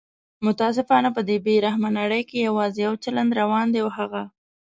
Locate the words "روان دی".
3.39-3.79